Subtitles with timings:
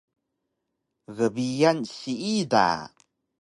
[1.17, 2.65] Gbiyan siida